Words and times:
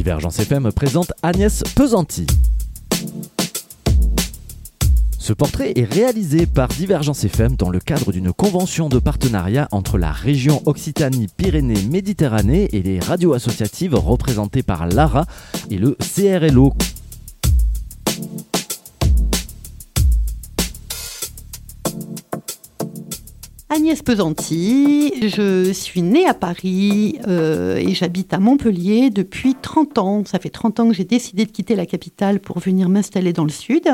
Divergence 0.00 0.38
FM 0.38 0.72
présente 0.72 1.12
Agnès 1.22 1.62
Pesanti. 1.76 2.26
Ce 5.18 5.34
portrait 5.34 5.74
est 5.76 5.84
réalisé 5.84 6.46
par 6.46 6.68
Divergence 6.68 7.24
FM 7.24 7.56
dans 7.56 7.68
le 7.68 7.80
cadre 7.80 8.10
d'une 8.10 8.32
convention 8.32 8.88
de 8.88 8.98
partenariat 8.98 9.68
entre 9.72 9.98
la 9.98 10.10
région 10.10 10.62
Occitanie-Pyrénées-Méditerranée 10.64 12.70
et 12.72 12.80
les 12.80 12.98
radios 12.98 13.34
associatives 13.34 13.94
représentées 13.94 14.62
par 14.62 14.86
l'ARA 14.86 15.26
et 15.70 15.76
le 15.76 15.98
CRLO. 16.00 16.72
Agnès 23.72 24.02
Pesanti, 24.02 25.14
je 25.28 25.70
suis 25.72 26.02
née 26.02 26.26
à 26.26 26.34
Paris 26.34 27.20
euh, 27.28 27.76
et 27.76 27.94
j'habite 27.94 28.34
à 28.34 28.40
Montpellier 28.40 29.10
depuis 29.10 29.54
30 29.54 29.98
ans. 29.98 30.24
Ça 30.26 30.40
fait 30.40 30.50
30 30.50 30.80
ans 30.80 30.88
que 30.88 30.94
j'ai 30.94 31.04
décidé 31.04 31.44
de 31.44 31.52
quitter 31.52 31.76
la 31.76 31.86
capitale 31.86 32.40
pour 32.40 32.58
venir 32.58 32.88
m'installer 32.88 33.32
dans 33.32 33.44
le 33.44 33.50
sud. 33.50 33.88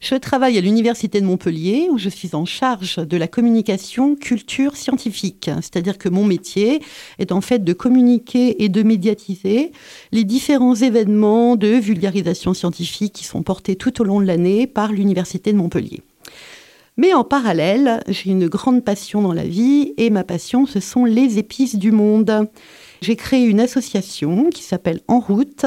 Je 0.00 0.14
travaille 0.14 0.56
à 0.56 0.62
l'Université 0.62 1.20
de 1.20 1.26
Montpellier 1.26 1.88
où 1.90 1.98
je 1.98 2.08
suis 2.08 2.34
en 2.34 2.46
charge 2.46 2.96
de 2.96 3.18
la 3.18 3.28
communication 3.28 4.16
culture 4.16 4.76
scientifique. 4.76 5.50
C'est-à-dire 5.56 5.98
que 5.98 6.08
mon 6.08 6.24
métier 6.24 6.80
est 7.18 7.32
en 7.32 7.42
fait 7.42 7.62
de 7.62 7.74
communiquer 7.74 8.64
et 8.64 8.70
de 8.70 8.82
médiatiser 8.82 9.72
les 10.10 10.24
différents 10.24 10.74
événements 10.74 11.56
de 11.56 11.68
vulgarisation 11.68 12.54
scientifique 12.54 13.12
qui 13.12 13.24
sont 13.24 13.42
portés 13.42 13.76
tout 13.76 14.00
au 14.00 14.04
long 14.04 14.22
de 14.22 14.26
l'année 14.26 14.66
par 14.66 14.90
l'Université 14.90 15.52
de 15.52 15.58
Montpellier. 15.58 16.02
Mais 16.98 17.12
en 17.12 17.24
parallèle, 17.24 18.02
j'ai 18.08 18.30
une 18.30 18.48
grande 18.48 18.82
passion 18.82 19.20
dans 19.20 19.34
la 19.34 19.44
vie 19.44 19.92
et 19.98 20.08
ma 20.08 20.24
passion, 20.24 20.64
ce 20.64 20.80
sont 20.80 21.04
les 21.04 21.38
épices 21.38 21.76
du 21.76 21.92
monde. 21.92 22.48
J'ai 23.02 23.16
créé 23.16 23.44
une 23.44 23.60
association 23.60 24.48
qui 24.48 24.62
s'appelle 24.62 25.00
En 25.06 25.20
route 25.20 25.66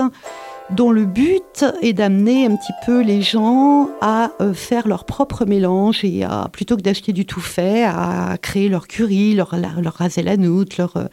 dont 0.71 0.91
le 0.91 1.05
but 1.05 1.65
est 1.81 1.93
d'amener 1.93 2.45
un 2.45 2.55
petit 2.55 2.73
peu 2.85 3.02
les 3.02 3.21
gens 3.21 3.89
à 4.02 4.31
euh, 4.39 4.53
faire 4.53 4.88
leur 4.88 5.05
propre 5.05 5.45
mélange 5.45 6.03
et 6.03 6.23
à, 6.23 6.47
plutôt 6.52 6.77
que 6.77 6.81
d'acheter 6.81 7.11
du 7.11 7.25
tout 7.25 7.39
fait, 7.39 7.83
à 7.83 8.38
créer 8.41 8.69
leur 8.69 8.88
curry, 8.88 9.33
leur, 9.33 9.55
leur 9.55 9.97
la 10.00 10.35
leur, 10.35 10.97
euh, 10.97 11.05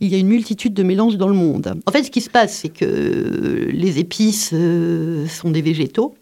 il 0.00 0.08
y 0.08 0.14
a 0.14 0.18
une 0.18 0.28
multitude 0.28 0.74
de 0.74 0.82
mélanges 0.82 1.16
dans 1.16 1.28
le 1.28 1.34
monde. 1.34 1.74
En 1.86 1.90
fait, 1.90 2.04
ce 2.04 2.10
qui 2.10 2.20
se 2.20 2.30
passe, 2.30 2.58
c'est 2.58 2.68
que 2.68 3.68
les 3.72 3.98
épices 3.98 4.50
euh, 4.52 5.26
sont 5.26 5.50
des 5.50 5.62
végétaux 5.62 6.14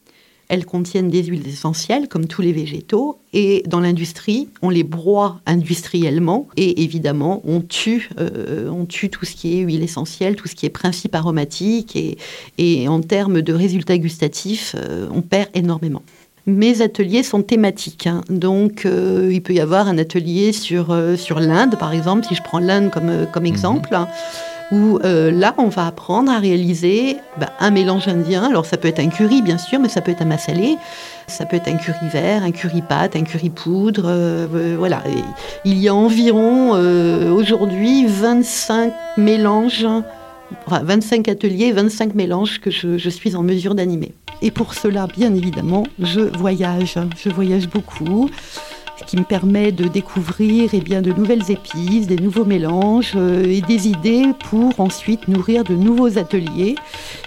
elles 0.50 0.66
contiennent 0.66 1.08
des 1.08 1.22
huiles 1.22 1.46
essentielles, 1.46 2.08
comme 2.08 2.26
tous 2.26 2.42
les 2.42 2.52
végétaux. 2.52 3.20
Et 3.32 3.62
dans 3.68 3.78
l'industrie, 3.78 4.48
on 4.62 4.68
les 4.68 4.82
broie 4.82 5.40
industriellement. 5.46 6.48
Et 6.56 6.82
évidemment, 6.82 7.40
on 7.44 7.60
tue, 7.60 8.10
euh, 8.18 8.68
on 8.68 8.84
tue 8.84 9.10
tout 9.10 9.24
ce 9.24 9.36
qui 9.36 9.56
est 9.56 9.60
huile 9.60 9.84
essentielle, 9.84 10.34
tout 10.34 10.48
ce 10.48 10.56
qui 10.56 10.66
est 10.66 10.70
principe 10.70 11.14
aromatique. 11.14 11.96
Et, 12.58 12.88
en 12.88 13.00
termes 13.00 13.42
de 13.42 13.52
résultats 13.52 13.96
gustatifs, 13.96 14.74
euh, 14.76 15.06
on 15.14 15.22
perd 15.22 15.48
énormément. 15.54 16.02
Mes 16.46 16.82
ateliers 16.82 17.22
sont 17.22 17.42
thématiques. 17.42 18.08
Hein. 18.08 18.22
Donc, 18.28 18.86
euh, 18.86 19.30
il 19.32 19.42
peut 19.42 19.52
y 19.52 19.60
avoir 19.60 19.86
un 19.86 19.98
atelier 19.98 20.52
sur, 20.52 20.96
sur 21.16 21.38
l'Inde, 21.38 21.78
par 21.78 21.92
exemple, 21.92 22.26
si 22.26 22.34
je 22.34 22.42
prends 22.42 22.58
l'Inde 22.58 22.90
comme, 22.90 23.26
comme 23.32 23.44
mhm. 23.44 23.50
exemple 23.50 23.96
où 24.72 24.98
euh, 25.04 25.30
là, 25.30 25.54
on 25.58 25.68
va 25.68 25.86
apprendre 25.86 26.30
à 26.30 26.38
réaliser 26.38 27.16
bah, 27.38 27.50
un 27.58 27.70
mélange 27.70 28.08
indien. 28.08 28.44
Alors, 28.44 28.66
ça 28.66 28.76
peut 28.76 28.88
être 28.88 29.00
un 29.00 29.08
curry, 29.08 29.42
bien 29.42 29.58
sûr, 29.58 29.78
mais 29.78 29.88
ça 29.88 30.00
peut 30.00 30.12
être 30.12 30.22
un 30.22 30.26
massalé, 30.26 30.76
ça 31.26 31.46
peut 31.46 31.56
être 31.56 31.68
un 31.68 31.76
curry 31.76 32.08
vert, 32.12 32.42
un 32.42 32.52
curry 32.52 32.82
pâte, 32.82 33.16
un 33.16 33.24
curry 33.24 33.50
poudre. 33.50 34.04
Euh, 34.06 34.46
euh, 34.54 34.76
voilà. 34.78 35.02
il 35.64 35.78
y 35.78 35.88
a 35.88 35.94
environ 35.94 36.70
aujourd'hui 37.32 38.06
25 38.06 38.92
mélanges, 39.16 39.86
enfin 40.66 40.82
25 40.84 41.28
ateliers, 41.28 41.72
25 41.72 42.14
mélanges 42.14 42.60
que 42.60 42.70
je, 42.70 42.98
je 42.98 43.10
suis 43.10 43.34
en 43.36 43.42
mesure 43.42 43.74
d'animer. 43.74 44.12
Et 44.42 44.50
pour 44.50 44.74
cela, 44.74 45.06
bien 45.06 45.34
évidemment, 45.34 45.84
je 45.98 46.20
voyage. 46.20 46.94
Je 47.22 47.28
voyage 47.28 47.68
beaucoup 47.68 48.30
qui 49.06 49.16
me 49.16 49.24
permet 49.24 49.72
de 49.72 49.88
découvrir 49.88 50.70
eh 50.72 50.80
bien, 50.80 51.02
de 51.02 51.12
nouvelles 51.12 51.50
épices, 51.50 52.06
des 52.06 52.16
nouveaux 52.16 52.44
mélanges 52.44 53.12
euh, 53.16 53.44
et 53.44 53.60
des 53.60 53.88
idées 53.88 54.26
pour 54.48 54.78
ensuite 54.78 55.28
nourrir 55.28 55.64
de 55.64 55.74
nouveaux 55.74 56.18
ateliers 56.18 56.74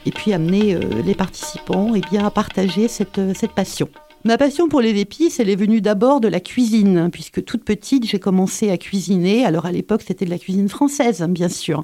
et 0.06 0.12
puis 0.12 0.33
amener 0.33 0.75
euh, 0.75 0.79
les 1.06 1.16
participants 1.16 1.94
eh 1.95 2.01
bien, 2.01 2.25
à 2.25 2.31
partager 2.31 2.88
cette, 2.88 3.19
euh, 3.19 3.33
cette 3.35 3.51
passion. 3.51 3.89
Ma 4.25 4.38
passion 4.38 4.69
pour 4.69 4.79
les 4.79 4.97
épices, 5.01 5.41
elle 5.41 5.50
est 5.50 5.56
venue 5.56 5.81
d'abord 5.81 6.22
de 6.22 6.29
la 6.29 6.39
cuisine, 6.39 6.97
hein, 6.97 7.09
puisque 7.09 7.44
toute 7.44 7.66
petite, 7.66 8.06
j'ai 8.07 8.19
commencé 8.19 8.72
à 8.72 8.78
cuisiner. 8.78 9.45
Alors 9.45 9.66
à 9.66 9.72
l'époque, 9.72 10.01
c'était 10.07 10.23
de 10.23 10.29
la 10.29 10.39
cuisine 10.39 10.69
française, 10.69 11.22
hein, 11.22 11.28
bien 11.28 11.50
sûr. 11.50 11.83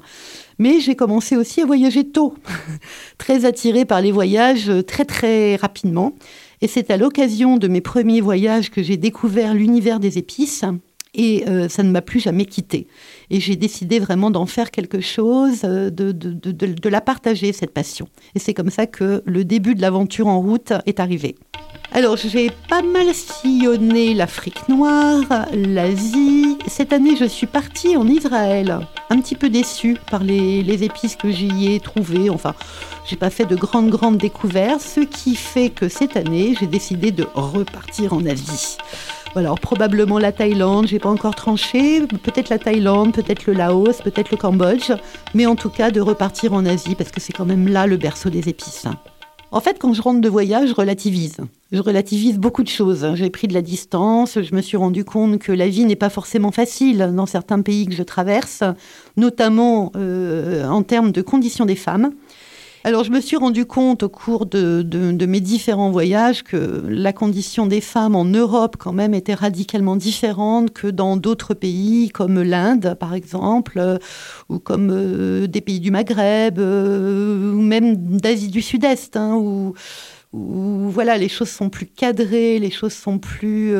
Mais 0.58 0.80
j'ai 0.80 0.96
commencé 0.96 1.36
aussi 1.36 1.60
à 1.60 1.66
voyager 1.66 2.08
tôt, 2.08 2.34
très 3.18 3.44
attirée 3.44 3.84
par 3.84 4.00
les 4.00 4.10
voyages 4.10 4.72
très 4.86 5.04
très 5.04 5.56
rapidement. 5.56 6.14
Et 6.62 6.68
c'est 6.68 6.90
à 6.90 6.96
l'occasion 6.96 7.56
de 7.56 7.68
mes 7.68 7.80
premiers 7.80 8.20
voyages 8.20 8.70
que 8.70 8.82
j'ai 8.82 8.96
découvert 8.96 9.54
l'univers 9.54 10.00
des 10.00 10.18
épices. 10.18 10.64
Et 11.12 11.44
euh, 11.48 11.68
ça 11.68 11.82
ne 11.82 11.90
m'a 11.90 12.02
plus 12.02 12.20
jamais 12.20 12.44
quitté. 12.44 12.86
Et 13.30 13.40
j'ai 13.40 13.56
décidé 13.56 13.98
vraiment 13.98 14.30
d'en 14.30 14.46
faire 14.46 14.70
quelque 14.70 15.00
chose, 15.00 15.62
euh, 15.64 15.90
de, 15.90 16.12
de, 16.12 16.32
de, 16.32 16.88
la 16.88 17.00
partager, 17.00 17.52
cette 17.52 17.72
passion. 17.72 18.08
Et 18.36 18.38
c'est 18.38 18.54
comme 18.54 18.70
ça 18.70 18.86
que 18.86 19.22
le 19.26 19.44
début 19.44 19.74
de 19.74 19.80
l'aventure 19.80 20.28
en 20.28 20.40
route 20.40 20.72
est 20.86 21.00
arrivé. 21.00 21.34
Alors, 21.92 22.16
j'ai 22.16 22.50
pas 22.68 22.82
mal 22.82 23.12
sillonné 23.12 24.14
l'Afrique 24.14 24.68
noire, 24.68 25.46
l'Asie. 25.52 26.56
Cette 26.68 26.92
année, 26.92 27.16
je 27.16 27.24
suis 27.24 27.48
partie 27.48 27.96
en 27.96 28.06
Israël. 28.06 28.78
Un 29.10 29.20
petit 29.20 29.34
peu 29.34 29.48
déçue 29.48 29.96
par 30.08 30.22
les, 30.22 30.84
épices 30.84 31.16
que 31.16 31.32
j'y 31.32 31.72
ai 31.72 31.80
trouvées. 31.80 32.30
Enfin, 32.30 32.54
j'ai 33.06 33.16
pas 33.16 33.28
fait 33.28 33.44
de 33.44 33.56
grandes, 33.56 33.90
grandes 33.90 34.18
découvertes. 34.18 34.80
Ce 34.80 35.00
qui 35.00 35.34
fait 35.34 35.70
que 35.70 35.88
cette 35.88 36.16
année, 36.16 36.54
j'ai 36.60 36.68
décidé 36.68 37.10
de 37.10 37.26
repartir 37.34 38.12
en 38.12 38.24
Asie. 38.24 38.76
Alors 39.34 39.58
probablement 39.60 40.18
la 40.18 40.32
Thaïlande, 40.32 40.88
j'ai 40.88 40.98
pas 40.98 41.08
encore 41.08 41.36
tranché, 41.36 42.04
peut-être 42.06 42.48
la 42.48 42.58
Thaïlande, 42.58 43.12
peut-être 43.12 43.46
le 43.46 43.52
Laos, 43.52 44.02
peut-être 44.02 44.32
le 44.32 44.36
Cambodge, 44.36 44.90
mais 45.34 45.46
en 45.46 45.54
tout 45.54 45.70
cas 45.70 45.92
de 45.92 46.00
repartir 46.00 46.52
en 46.52 46.66
Asie 46.66 46.96
parce 46.96 47.12
que 47.12 47.20
c'est 47.20 47.32
quand 47.32 47.44
même 47.44 47.68
là 47.68 47.86
le 47.86 47.96
berceau 47.96 48.28
des 48.28 48.48
épices. 48.48 48.86
En 49.52 49.60
fait, 49.60 49.78
quand 49.80 49.92
je 49.92 50.02
rentre 50.02 50.20
de 50.20 50.28
voyage, 50.28 50.68
je 50.68 50.74
relativise. 50.74 51.38
Je 51.72 51.80
relativise 51.80 52.38
beaucoup 52.38 52.62
de 52.62 52.68
choses. 52.68 53.14
J'ai 53.14 53.30
pris 53.30 53.48
de 53.48 53.54
la 53.54 53.62
distance, 53.62 54.40
je 54.40 54.54
me 54.54 54.60
suis 54.60 54.76
rendu 54.76 55.04
compte 55.04 55.38
que 55.38 55.50
la 55.50 55.68
vie 55.68 55.84
n'est 55.84 55.96
pas 55.96 56.10
forcément 56.10 56.52
facile 56.52 57.12
dans 57.14 57.26
certains 57.26 57.60
pays 57.60 57.86
que 57.86 57.94
je 57.94 58.02
traverse, 58.02 58.62
notamment 59.16 59.90
euh, 59.96 60.68
en 60.68 60.82
termes 60.82 61.10
de 61.10 61.22
conditions 61.22 61.66
des 61.66 61.76
femmes. 61.76 62.12
Alors 62.82 63.04
je 63.04 63.10
me 63.10 63.20
suis 63.20 63.36
rendu 63.36 63.66
compte 63.66 64.04
au 64.04 64.08
cours 64.08 64.46
de, 64.46 64.82
mes 65.26 65.40
différents 65.40 65.90
voyages 65.90 66.42
que 66.42 66.82
la 66.88 67.12
condition 67.12 67.66
des 67.66 67.82
femmes 67.82 68.16
en 68.16 68.24
Europe 68.24 68.76
quand 68.78 68.94
même 68.94 69.12
était 69.12 69.34
radicalement 69.34 69.96
différente 69.96 70.72
que 70.72 70.86
dans 70.86 71.18
d'autres 71.18 71.52
pays 71.52 72.08
comme 72.08 72.40
l'Inde 72.40 72.96
par 72.98 73.12
exemple, 73.12 73.74
euh, 73.78 73.98
ou 74.48 74.58
comme 74.58 74.88
euh, 74.90 75.46
des 75.46 75.60
pays 75.60 75.80
du 75.80 75.90
Maghreb, 75.90 76.58
euh, 76.58 77.52
ou 77.52 77.60
même 77.60 77.96
d'Asie 77.96 78.48
du 78.48 78.62
Sud-Est, 78.62 79.14
hein, 79.14 79.36
où, 79.36 79.74
voilà, 80.32 81.18
les 81.18 81.28
choses 81.28 81.50
sont 81.50 81.68
plus 81.68 81.86
cadrées, 81.86 82.58
les 82.60 82.70
choses 82.70 82.94
sont 82.94 83.18
plus... 83.18 83.74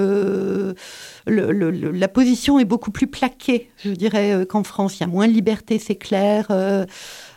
la 1.27 2.09
position 2.09 2.59
est 2.59 2.65
beaucoup 2.65 2.91
plus 2.91 3.07
plaquée, 3.07 3.71
je 3.83 3.93
dirais, 3.93 4.45
qu'en 4.49 4.65
France. 4.65 4.99
Il 4.99 5.03
y 5.03 5.05
a 5.05 5.07
moins 5.07 5.29
de 5.29 5.33
liberté, 5.33 5.79
c'est 5.79 5.95
clair. 5.95 6.49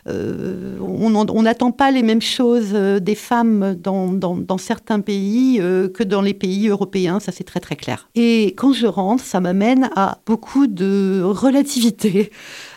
Euh, 0.06 0.76
on 0.80 1.42
n'attend 1.42 1.70
pas 1.70 1.90
les 1.90 2.02
mêmes 2.02 2.22
choses 2.22 2.72
euh, 2.74 3.00
des 3.00 3.14
femmes 3.14 3.74
dans, 3.74 4.58
certains 4.58 5.00
pays 5.00 5.58
euh, 5.60 5.88
que 5.88 6.02
dans 6.02 6.20
les 6.20 6.34
pays 6.34 6.68
européens, 6.68 7.20
ça 7.20 7.32
c'est 7.32 7.44
très 7.44 7.60
très 7.60 7.76
clair. 7.76 8.08
Et 8.14 8.54
quand 8.56 8.72
je 8.72 8.86
rentre, 8.86 9.24
ça 9.24 9.40
m'amène 9.40 9.90
à 9.96 10.18
beaucoup 10.26 10.66
de 10.66 11.22
relativité. 11.24 12.30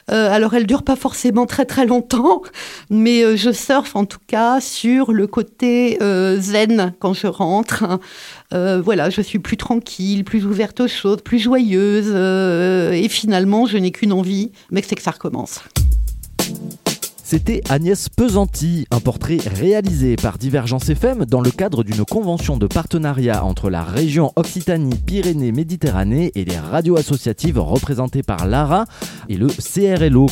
alors, 0.10 0.54
elle 0.54 0.66
dure 0.66 0.84
pas 0.84 0.96
forcément 0.96 1.46
très 1.46 1.66
très 1.66 1.86
longtemps, 1.86 2.42
mais 2.90 3.36
je 3.36 3.52
surfe 3.52 3.96
en 3.98 4.06
tout 4.06 4.20
cas 4.26 4.62
sur 4.62 5.12
le 5.12 5.28
côté 5.28 5.98
zen 6.40 6.94
quand 7.00 7.13
je 7.13 7.28
rentre. 7.28 8.00
voilà, 8.51 9.10
je 9.10 9.22
suis 9.22 9.40
plus 9.40 9.57
tranquille, 9.57 10.24
plus 10.24 10.46
ouverte 10.46 10.80
aux 10.80 10.88
choses, 10.88 11.22
plus 11.22 11.40
joyeuse, 11.40 12.16
et 12.94 13.10
finalement, 13.10 13.66
je 13.66 13.78
n'ai 13.78 13.92
qu'une 13.92 14.13
envie, 14.13 14.51
mais 14.72 14.81
c'est 14.81 14.96
que 14.96 15.01
ça 15.01 15.12
recommence. 15.12 15.60
C'était 17.29 17.62
Agnès 17.68 18.07
Pesanti, 18.07 18.88
un 18.89 19.01
portrait 19.01 19.39
réalisé 19.53 20.15
par 20.15 20.38
Divergence 20.38 20.88
FM 20.88 21.25
dans 21.25 21.41
le 21.41 21.51
cadre 21.51 21.83
d'une 21.83 22.06
convention 22.06 22.56
de 22.56 22.68
partenariat 22.68 23.44
entre 23.44 23.69
la 23.69 23.83
région 23.83 24.31
Occitanie-Pyrénées-Méditerranée 24.38 26.31
et 26.35 26.45
les 26.45 26.57
radios 26.57 26.95
associatives 26.95 27.59
représentées 27.59 28.24
par 28.24 28.45
l'ARA 28.47 28.85
et 29.27 29.35
le 29.35 29.47
CRLO. 29.47 30.27